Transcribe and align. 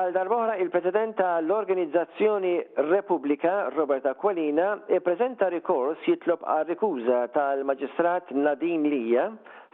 Għal 0.00 0.12
darbohra 0.16 0.54
il-President 0.56 1.18
tal-Organizzazzjoni 1.20 2.50
Repubblika 2.88 3.68
Robert 3.74 4.06
Aqualina 4.08 4.78
e 4.88 5.02
prezenta 5.04 5.50
rikors 5.52 6.00
jitlob 6.08 6.40
għal 6.48 6.70
rikuża 6.70 7.18
tal-Maġistrat 7.34 8.32
Nadin 8.32 8.86
Lija 8.88 9.26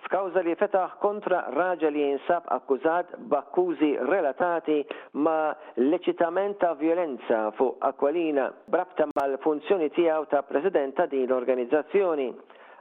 f'kawża 0.09 0.43
li 0.47 0.57
fetaħ 0.59 0.97
kontra 1.05 1.45
raġa 1.55 1.93
li 1.95 2.03
jinsab 2.09 2.51
akkużat 2.59 3.15
b'akkużi 3.31 3.93
relatati 4.11 4.81
ma 5.27 5.37
leċitament 5.79 6.59
ta' 6.65 6.75
violenza 6.83 7.45
fuq 7.61 7.79
Aqualina 7.93 8.49
brabta 8.67 9.07
mal-funzjoni 9.15 9.93
tiegħu 9.95 10.27
ta' 10.35 10.43
President 10.51 10.99
ta' 10.99 11.07
din 11.13 11.31
l-organizzazzjoni. 11.31 12.29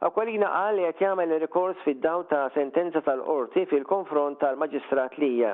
Aqualina 0.10 0.50
qal 0.58 0.82
li 0.82 0.90
qed 0.90 1.06
jagħmel 1.10 1.38
rikors 1.46 1.78
fid-daw 1.86 2.26
ta' 2.34 2.48
sentenza 2.58 3.06
tal-qorti 3.06 3.70
fil-konfront 3.70 4.42
tal-Maġistrat 4.42 5.22
Lija 5.22 5.54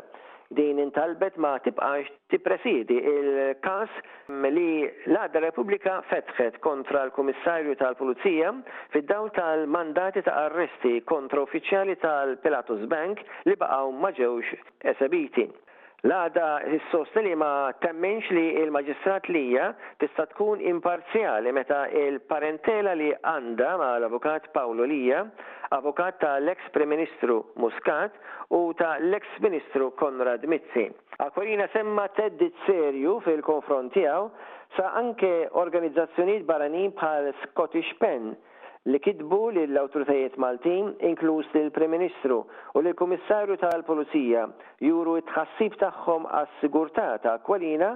din 0.54 0.78
intalbet 0.86 1.36
ma 1.36 1.58
tibqax 1.64 2.08
tippresidi 2.32 2.98
il-kas 3.14 3.92
li 4.55 4.88
l-Għadda 5.12 5.42
Repubblika 5.48 5.98
fetħet 6.12 6.59
kontra 6.66 7.05
l-Komissarju 7.08 7.76
tal-Pulizija 7.80 8.52
fid-daw 8.94 9.30
tal-mandati 9.38 10.23
ta' 10.28 10.36
arresti 10.48 10.98
kontra 11.08 11.44
uffiċjali 11.45 11.95
tal-Pilatus 12.04 12.84
Bank 12.92 13.23
li 13.48 13.56
baqaw 13.62 13.94
maġewx 14.04 14.59
esebiti. 14.94 15.48
L-għada 16.04 16.45
s-sosten 16.76 17.28
li 17.30 17.36
ma 17.38 17.54
temmenx 17.84 18.31
li 18.36 18.48
il-magistrat 18.64 19.28
lija 19.31 19.72
tista 20.02 20.26
tkun 20.34 20.64
imparzjali 20.73 21.52
meta 21.56 21.84
il-parentela 22.04 22.95
li 22.98 23.12
għanda 23.22 23.76
ma 23.80 23.92
l-avukat 24.02 24.50
Paolo 24.56 24.88
Lija 24.90 25.23
avukat 25.73 26.17
ta' 26.20 26.39
l-eks 26.43 26.63
ministru 26.85 27.35
Muscat 27.55 28.13
u 28.48 28.73
ta' 28.75 28.97
l-eks 29.00 29.27
Ministru 29.45 29.91
Konrad 29.95 30.44
Mizzi. 30.44 30.86
Akwarina 31.16 31.67
semma 31.72 32.08
Teddi 32.11 32.52
serju 32.66 33.19
fil-konfrontijaw 33.23 34.28
sa' 34.75 34.91
anke 35.00 35.47
organizzazzjoniet 35.63 36.44
baranin 36.44 36.91
bħal 36.91 37.31
Scottish 37.45 37.94
Pen 38.03 38.33
li 38.91 39.00
kidbu 39.00 39.39
lill-autoritajiet 39.59 40.36
Maltin, 40.44 40.91
inkluż 41.08 41.47
lill-Prem-Ministru 41.55 42.41
u 42.73 42.83
lill-Kummissarju 42.83 43.56
tal-Pulizija 43.63 44.44
juru 44.89 45.22
tħassib 45.31 45.80
tagħhom 45.85 46.28
għas-sigurtà 46.28 47.08
ta' 47.23 47.38
Kwalina 47.47 47.94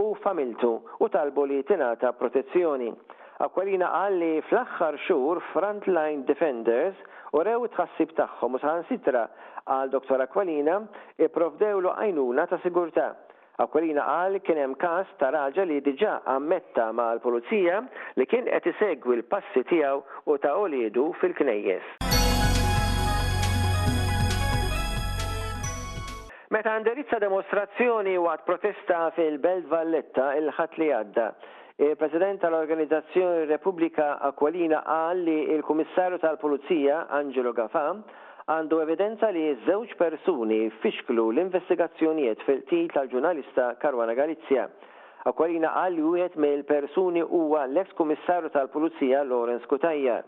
u 0.00 0.14
familtu 0.24 0.74
u 0.96 1.08
talbu 1.12 1.44
li 1.52 1.60
tingħata 1.74 2.16
protezzjoni. 2.16 2.92
Aquarina 3.38 3.86
qal 3.94 4.16
li 4.18 4.40
fl-aħħar 4.48 4.96
xhur 5.04 5.38
frontline 5.52 6.24
defenders 6.26 6.98
u 7.38 7.40
rew 7.46 7.68
tħassib 7.70 8.10
tagħhom 8.18 8.56
u 8.56 8.60
sitra 8.88 9.28
għal 9.70 9.92
Dr. 9.92 10.24
Aqualina 10.26 10.80
provdewlu 11.30 11.92
għajnuna 11.92 12.48
ta' 12.50 12.58
sigurtà. 12.64 13.12
Aqualina 13.62 14.02
qal 14.08 14.40
kien 14.42 14.58
hemm 14.64 14.74
każ 14.78 15.12
ta' 15.20 15.30
raġa 15.34 15.62
li 15.70 15.78
diġà 15.86 16.16
ammetta 16.34 16.88
mal-pulizija 16.92 17.78
li 18.18 18.26
kien 18.26 18.50
qed 18.50 18.66
isegwi 18.72 19.20
l-passi 19.20 19.62
tiegħu 19.70 20.02
u 20.26 20.36
ta' 20.42 20.56
olidu 20.58 21.12
fil-knejjes. 21.20 21.94
Meta 26.50 26.74
għandirizza 26.74 27.18
demostrazzjoni 27.22 28.16
u 28.18 28.26
għad 28.32 28.42
protesta 28.48 29.02
fil-Belt 29.18 29.68
Valletta 29.70 30.32
il-ħat 30.40 30.78
li 30.80 30.90
għadda. 30.96 31.28
Il-President 31.80 32.40
tal-Organizzazzjoni 32.42 33.44
Repubblika 33.46 34.16
Aqualina 34.26 34.80
għal 34.82 35.20
li 35.22 35.36
il-Kummissarju 35.54 36.18
tal-Pulizija 36.24 37.04
Angelo 37.18 37.52
Gafa, 37.54 37.84
għandu 38.50 38.80
evidenza 38.82 39.28
li 39.30 39.44
żewġ 39.62 39.92
persuni 40.00 40.58
fixklu 40.82 41.28
l-investigazzjonijiet 41.30 42.42
fil-til 42.48 42.88
tal-ġurnalista 42.96 43.68
Karwana 43.84 44.16
Galizja. 44.18 44.66
Aqualina 45.30 45.70
għal 45.84 46.00
li 46.00 46.08
wieħed 46.08 46.42
mill-persuni 46.46 47.22
huwa 47.30 47.62
l-eks 47.70 47.94
kummissarju 48.02 48.50
tal-Pulizija 48.58 49.22
Lorenz 49.30 49.70
Kutajja. 49.70 50.18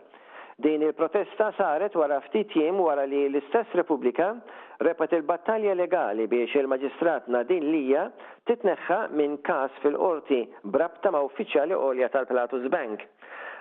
Din 0.63 0.87
il-protesta 0.87 1.51
saret 1.57 1.95
wara 1.99 2.21
ftit 2.29 2.55
jiem 2.55 2.79
wara 2.79 3.03
li 3.07 3.25
l-istess 3.27 3.75
Repubblika 3.75 4.37
repet 4.85 5.13
il-battalja 5.15 5.73
legali 5.77 6.25
biex 6.31 6.55
il-maġistrat 6.57 7.27
Nadin 7.33 7.67
Lija 7.71 8.07
titneħħa 8.49 8.97
minn 9.17 9.35
kas 9.45 9.73
fil-qorti 9.83 10.39
brabta 10.73 11.11
ma' 11.13 11.21
uffiċjali 11.27 11.75
għolja 11.77 12.09
tal-Platus 12.13 12.65
Bank. 12.73 13.03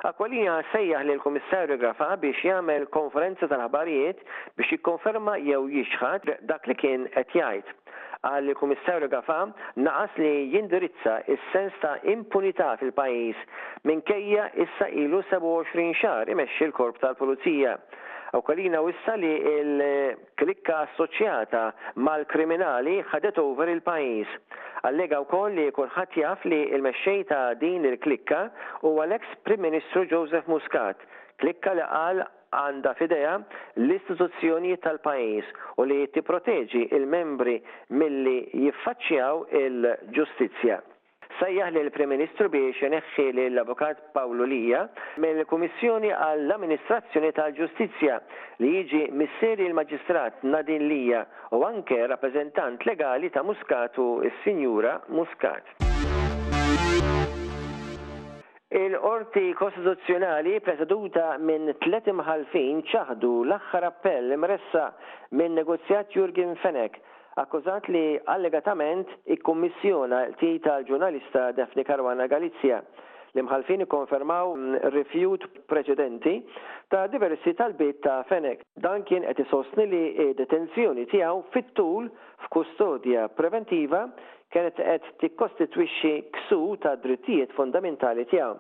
Akwalija 0.09 0.55
sejjaħ 0.73 1.05
li 1.05 1.15
l-Komissarju 1.19 1.77
Grafa 1.83 2.15
biex 2.23 2.41
jagħmel 2.49 2.87
konferenza 2.97 3.49
tal-ħabarijiet 3.53 4.25
biex 4.57 4.75
jikkonferma 4.79 5.35
jew 5.45 5.61
jixħad 5.75 6.33
dak 6.49 6.69
li 6.73 6.79
kien 6.81 7.05
qed 7.13 7.37
jgħid. 7.37 7.69
Għal 8.25 8.51
il-Komissarju 8.55 9.11
Grafa 9.13 9.41
naqas 9.85 10.17
li 10.25 10.33
jindirizza 10.57 11.19
is-sens 11.37 11.77
ta' 11.85 11.99
impunità 12.17 12.73
fil-pajjiż 12.81 13.45
minkejja 13.93 14.49
issa 14.65 14.89
ilu 15.05 15.21
27 15.29 15.95
xahar 16.01 16.33
imexxi 16.33 16.71
l-korp 16.71 16.97
tal-Pulizija. 17.05 17.77
U 18.33 18.43
kalina 18.47 18.79
wissa 18.85 19.15
li 19.19 19.31
il-klikka 19.59 20.75
assoċjata 20.85 21.63
mal-kriminali 22.07 23.01
ħadet 23.11 23.41
over 23.43 23.71
il-pajis. 23.73 24.31
Allega 24.87 25.19
u 25.25 25.27
koll 25.33 25.57
li 25.59 25.65
kullħat 25.75 26.15
jaf 26.21 26.45
li 26.53 26.61
il 26.71 26.85
mesċejta 26.87 27.29
ta' 27.33 27.57
din 27.63 27.89
il-klikka 27.91 28.43
u 28.87 28.93
għal-ex 29.03 29.35
Prim 29.49 29.67
Ministru 29.67 30.05
Joseph 30.13 30.47
Muscat. 30.53 31.03
Klikka 31.43 31.75
li 31.75 31.83
għal 31.83 32.23
għanda 32.55 32.95
fideja 33.01 33.35
l-istituzzjoni 33.83 34.77
tal-pajis 34.87 35.51
u 35.83 35.89
li 35.91 36.05
tipproteġi 36.15 36.87
il-membri 37.01 37.59
milli 37.99 38.39
jiffaċċjaw 38.63 39.45
il-ġustizja 39.65 40.79
sejjaħ 41.41 41.71
li 41.75 41.81
l-Prim 41.85 42.11
Ministru 42.13 42.49
biex 42.53 42.79
jeneħħi 42.85 43.25
li 43.33 43.45
l-Avukat 43.51 44.01
Pawlu 44.17 44.47
Lija 44.51 44.83
mill-Kummissjoni 45.25 46.11
għall-Amministrazzjoni 46.13 47.31
tal-Ġustizzja 47.39 48.19
li 48.63 48.75
jiġi 48.79 49.03
misseri 49.23 49.67
l-Maġistrat 49.71 50.45
Nadin 50.49 50.87
Lija 50.93 51.25
u 51.57 51.63
anke 51.69 51.99
rappreżentant 52.13 52.85
legali 52.89 53.33
ta' 53.33 53.43
Muskatu 53.47 54.21
il 54.25 54.33
sinjura 54.45 54.99
Muscat. 55.09 55.79
Il-qorti 58.71 59.49
kostituzzjonali 59.59 60.61
preseduta 60.63 61.33
minn 61.43 61.73
tlet 61.83 62.07
imħalfin 62.13 62.85
ċaħdu 62.87 63.31
l-aħħar 63.49 63.87
appell 63.89 64.37
imressa 64.37 64.93
minn 65.41 65.57
negozjat 65.59 66.15
Jurgen 66.15 66.53
Fenek 66.63 67.01
akkużat 67.43 67.89
li 67.95 68.03
allegatament 68.35 69.09
ikkommissjona 69.35 70.25
l-tij 70.33 70.59
tal-ġurnalista 70.65 71.47
Defni 71.57 71.85
Karwana 71.89 72.27
Galizja 72.29 72.81
li 73.35 73.45
mħalfin 73.47 73.85
ikkonfermaw 73.87 74.53
rifjut 74.95 75.45
preċedenti 75.71 76.35
ta' 76.93 77.05
diversi 77.13 77.53
tal-bit 77.59 78.01
ta' 78.05 78.25
Fenek. 78.29 78.65
Dan 78.87 79.05
kien 79.09 79.23
qed 79.29 79.45
isostni 79.47 79.87
li 79.91 80.35
detenzjoni 80.41 81.05
tiegħu 81.13 81.45
fit-tul 81.55 82.11
f'kustodja 82.47 83.29
preventiva 83.39 84.05
kienet 84.51 84.81
qed 84.83 85.09
tikkostitwixxi 85.23 86.15
ksu 86.37 86.61
ta' 86.85 86.97
drittijiet 87.01 87.55
fundamentali 87.57 88.27
tiegħu. 88.35 88.59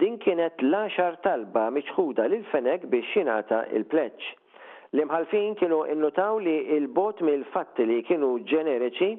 Din 0.00 0.16
kienet 0.22 0.62
l 0.64 0.80
għaxar 0.86 1.20
talba 1.26 1.68
miċħuda 1.72 2.30
lil 2.30 2.46
Fenek 2.52 2.88
biex 2.92 3.14
jingħata 3.20 3.64
il-pleċ. 3.76 4.32
L-imħalfin 4.94 5.54
kienu 5.58 5.80
innutaw 5.90 6.38
li 6.38 6.52
il-bot 6.76 7.22
mill-fatti 7.26 7.86
li 7.88 8.02
kienu 8.06 8.36
ġeneriċi 8.50 9.10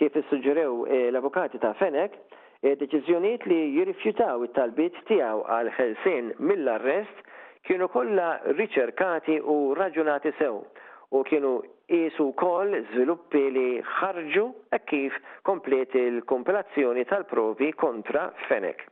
kif 0.00 0.16
issuġġerew 0.16 0.84
eh, 0.86 1.00
l-avukati 1.10 1.60
ta' 1.60 1.74
Fenek, 1.80 2.14
eh, 2.62 2.76
deċizjoniet 2.80 3.44
li 3.50 3.58
jirrifjutaw 3.76 4.44
it-talbiet 4.46 4.96
tiegħu 5.10 5.42
għal 5.58 5.72
ħelsin 5.76 6.32
mill-arrest 6.38 7.20
kienu 7.68 7.90
kollha 7.92 8.30
riċerkati 8.56 9.40
u 9.44 9.58
raġunati 9.76 10.32
sew 10.38 10.62
u 11.10 11.24
kienu 11.26 11.54
qisu 11.90 12.28
wkoll 12.30 12.76
żviluppi 12.94 13.42
li 13.56 13.66
ħarġu 13.96 14.44
e 14.72 14.78
kif 14.88 15.18
komplet 15.42 15.94
il-kompilazzjoni 16.00 17.04
tal-provi 17.10 17.72
kontra 17.74 18.30
Fenek. 18.46 18.86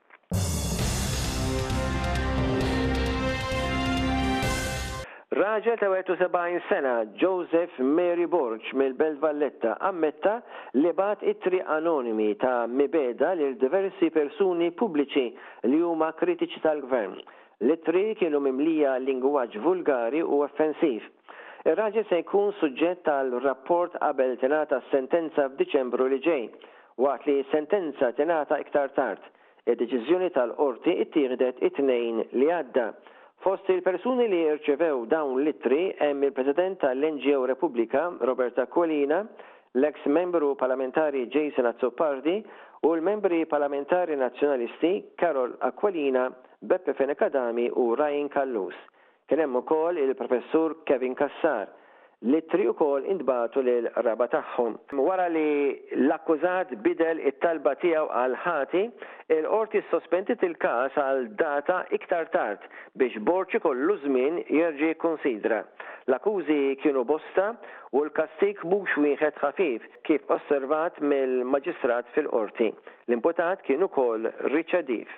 Raġel 5.39 5.77
ta' 5.79 5.89
71 5.89 6.63
sena, 6.69 7.05
Joseph 7.21 7.75
Mary 7.97 8.27
Borch 8.27 8.65
mill-Belt 8.75 9.21
Valletta, 9.23 9.77
ammetta 9.89 10.33
li 10.75 10.91
bat 10.99 11.21
it-tri 11.23 11.61
anonimi 11.65 12.33
ta' 12.43 12.67
mibeda 12.67 13.29
li 13.39 13.53
diversi 13.61 14.09
persuni 14.11 14.71
pubbliċi 14.81 15.27
li 15.71 15.81
huma 15.85 16.09
kritiċi 16.19 16.63
tal-gvern. 16.65 17.15
l 17.67 17.69
tri 17.87 18.03
kienu 18.19 18.41
mimlija 18.49 18.93
lingwaġġ 19.09 19.59
vulgari 19.67 20.23
u 20.27 20.37
offensiv. 20.47 21.05
Ir-raġel 21.71 22.07
se 22.11 22.19
jkun 22.25 22.51
suġġett 22.59 23.05
tal-rapport 23.07 23.93
qabel 24.03 24.33
tenata 24.43 24.81
sentenza 24.91 25.43
f'Diċembru 25.53 26.05
li 26.11 26.19
ġej, 26.27 26.45
waqt 27.07 27.27
li 27.31 27.45
sentenza 27.53 28.11
tenata 28.19 28.59
iktar 28.67 28.91
tard. 28.99 29.23
Id-deċiżjoni 29.71 30.31
tal-qorti 30.37 30.99
ittieħdet 31.05 31.63
it-tnejn 31.71 32.17
li 32.39 32.51
għadda. 32.59 32.89
Fost 33.45 33.69
il-persuni 33.71 34.25
li 34.33 34.39
irċevew 34.51 35.05
dawn 35.11 35.37
l-ittri 35.39 35.77
hemm 36.03 36.25
il-President 36.27 36.81
tal-NGO 36.83 37.45
Repubblika 37.47 38.01
Roberta 38.29 38.65
Colina, 38.67 39.21
l-ex 39.79 40.03
membru 40.11 40.57
parlamentari 40.59 41.27
Jason 41.29 41.67
Azzopardi 41.71 42.35
u 42.89 42.93
l-membri 42.97 43.45
parlamentari 43.47 44.17
nazjonalisti 44.19 45.13
Karol 45.15 45.55
Aqualina, 45.71 46.27
Beppe 46.59 46.95
Fenekadami 46.99 47.69
u 47.73 47.93
Ryan 47.95 48.27
Kallus. 48.29 48.75
Kien 49.27 49.39
hemm 49.45 49.61
ukoll 49.63 49.99
il-professur 50.03 50.81
Kevin 50.83 51.15
Kassar, 51.15 51.71
li 52.27 52.41
tri 52.51 52.67
u 52.69 52.73
kol 52.79 53.03
indbatu 53.07 53.61
li 53.63 53.75
l-raba 53.81 54.27
taħħum. 54.33 54.73
Wara 55.07 55.29
li 55.31 55.79
l-akkużat 55.95 56.73
bidel 56.83 57.21
it-talba 57.31 57.77
tijaw 57.79 58.09
għal-ħati, 58.21 58.83
il-qorti 59.37 59.83
sospendit 59.93 60.43
il-kas 60.43 60.97
għal-data 60.99 61.77
iktar 61.99 62.27
tard 62.35 62.65
biex 62.99 63.23
borċi 63.23 63.61
kollu 63.63 63.99
żmien 64.03 64.43
jerġi 64.51 64.91
konsidra. 65.05 65.63
L-akkużi 66.11 66.59
kienu 66.83 67.05
bosta 67.07 67.53
u 67.95 68.03
l-kastik 68.09 68.65
mux 68.67 68.99
wieħed 68.99 69.39
ħafif 69.45 69.87
kif 70.09 70.33
osservat 70.39 70.99
mill-maġistrat 71.01 72.11
fil-qorti. 72.19 72.73
L-imputat 73.07 73.63
kienu 73.63 73.87
kol 73.95 74.27
riċadif. 74.51 75.09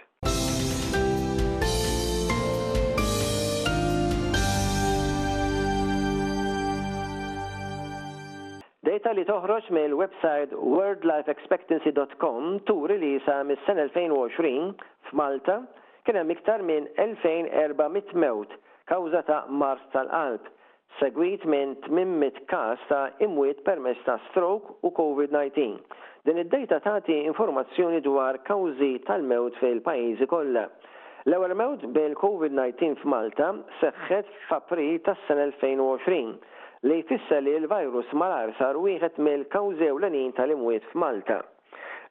data 9.01 9.15
li 9.17 9.25
toħroġ 9.25 9.69
mill-website 9.73 10.57
worldlifeexpectancy.com 10.61 12.59
turi 12.69 12.97
li 13.01 13.13
sa 13.25 13.39
mis-sen 13.49 13.79
2020 13.95 14.75
f'Malta 15.09 15.55
kien 16.07 16.19
hemm 16.21 16.33
iktar 16.35 16.61
minn 16.69 16.85
2400 17.01 18.13
mewt 18.25 18.53
kawża 18.93 19.21
ta' 19.25 19.45
mars 19.63 19.85
tal-qalb, 19.95 20.45
segwit 21.01 21.45
minn 21.49 21.77
800 21.89 22.41
każ 22.53 22.83
ta' 22.93 23.05
imwiet 23.25 23.61
permezz 23.67 24.01
ta' 24.07 24.17
stroke 24.31 24.73
u 24.85 24.91
COVID-19. 25.01 25.77
Din 26.29 26.41
id-data 26.45 26.81
tagħti 26.91 27.21
informazzjoni 27.33 28.01
dwar 28.05 28.41
kawżi 28.49 28.97
tal-mewt 29.09 29.57
fil-pajjiżi 29.63 30.27
kollha. 30.35 30.67
L-ewwel 31.27 31.55
mewt 31.61 31.87
bil-COVID-19 31.97 32.99
f'Malta 33.07 33.53
seħħet 33.83 34.35
f'April 34.51 34.99
tas-sena 35.09 35.47
2020 35.57 36.37
li 36.87 37.03
jfissa 37.05 37.39
li 37.45 37.53
l-virus 37.61 38.09
malar 38.17 38.55
sar 38.59 38.79
wieħed 38.81 39.19
mill 39.21 39.43
u 39.59 39.73
l-għanin 39.75 40.31
tal-imwiet 40.39 40.87
f'Malta. 40.93 41.43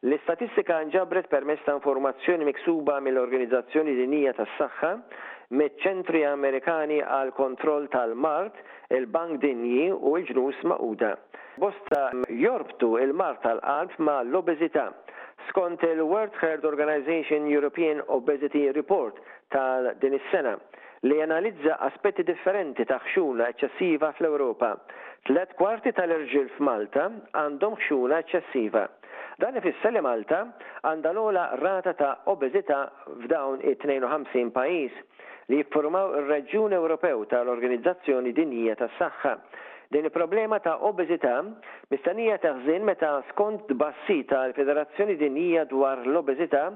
L-istatistika 0.06 0.78
nġabret 0.88 1.28
permess 1.32 1.64
ta' 1.66 1.74
informazzjoni 1.80 2.46
miksuba 2.48 3.00
mill-Organizzazzjoni 3.04 3.96
Dinija 3.98 4.36
tas 4.38 4.54
saħħa 4.60 4.92
miċ-ċentri 5.60 6.22
Amerikani 6.30 7.00
għal 7.02 7.34
kontroll 7.36 7.90
tal-Mart, 7.92 8.62
il-Bank 8.94 9.40
Dinji 9.42 9.90
u 9.92 10.14
l-ġnus 10.20 10.62
Mauda. 10.72 11.16
Bosta 11.60 12.04
jorbtu 12.30 12.92
il-Mart 13.02 13.42
tal-qalb 13.48 13.98
ma' 14.06 14.22
l-obezita. 14.22 14.92
Skont 15.50 15.82
il-World 15.90 16.38
Health 16.46 16.64
Organization 16.70 17.50
European 17.50 18.06
Obesity 18.06 18.68
Report 18.78 19.18
tal 19.50 19.96
din 20.00 20.14
is-sena 20.14 20.60
li 21.02 21.22
analizza 21.22 21.78
aspetti 21.80 22.24
differenti 22.28 22.84
ta' 22.90 23.00
ħxuna 23.06 23.46
eċċessiva 23.54 24.10
fl-Ewropa. 24.18 24.74
Tlet 25.30 25.54
kwarti 25.60 25.94
tal-irġil 25.96 26.50
f'Malta 26.58 27.06
għandhom 27.40 27.78
xxuna 27.80 28.20
eċċessiva. 28.26 28.84
Dan 29.40 29.56
ifisser 29.60 29.94
li 29.96 30.02
Malta 30.04 30.42
għandha 30.88 31.12
l-ola 31.16 31.46
rata 31.62 31.94
ta' 31.96 32.12
obeżità 32.32 32.82
f'dawn 33.24 33.64
it-52 33.64 34.52
pajjiż 34.56 35.00
li 35.50 35.62
jiffurmaw 35.64 36.18
ir-Reġjun 36.20 36.76
Ewropew 36.78 37.24
tal-Organizzazzjoni 37.32 38.36
Dinjija 38.38 38.76
tas-Saħħa. 38.82 39.36
Din 39.90 40.06
il-problema 40.06 40.60
ta' 40.62 40.76
obeżità 40.86 41.40
mistennija 41.90 42.36
taħżin 42.44 42.84
meta 42.86 43.16
skont 43.32 43.72
bassi 43.80 44.20
tal-Federazzjoni 44.30 45.16
Dinjija 45.18 45.64
dwar 45.72 46.04
l-obeżità 46.06 46.68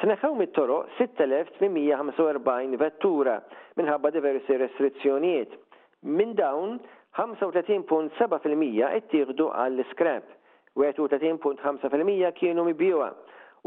Tneħħaw 0.00 0.32
mit-toro 0.40 0.78
6.845 0.98 2.76
vettura 2.80 3.34
minħabba 3.76 4.08
diversi 4.14 4.54
restrizzjonijiet. 4.62 5.50
Min 6.16 6.32
dawn 6.38 6.70
35.7% 7.18 8.88
ittieħdu 8.96 9.46
għall-scrap, 9.52 10.26
31.5% 10.80 12.32
kienu 12.40 12.62
mibjuwa, 12.70 13.08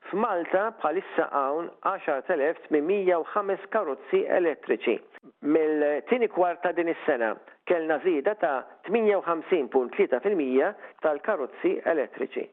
F'Malta 0.07 0.69
bħalissa 0.81 1.25
hawn 1.35 1.69
10,805 1.89 3.65
karozzi 3.75 4.21
elettriċi. 4.39 4.95
Mill-tieni 5.51 6.29
kwarta 6.33 6.71
din 6.77 6.93
is-sena 6.95 7.31
kellna 7.67 7.97
żieda 8.07 8.33
ta' 8.43 8.57
58.3% 8.91 10.79
tal-karozzi 11.03 11.73
elettriċi. 11.95 12.45